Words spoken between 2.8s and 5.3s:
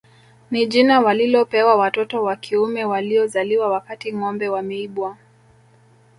waliozaliwa wakati ngombe wameibwa